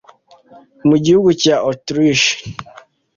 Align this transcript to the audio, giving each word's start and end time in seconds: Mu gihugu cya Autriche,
Mu 0.87 0.95
gihugu 1.03 1.29
cya 1.41 1.55
Autriche, 1.67 2.31